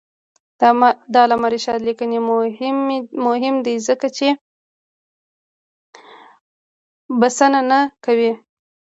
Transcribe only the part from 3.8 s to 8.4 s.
ځکه چې بسنه نه کوي.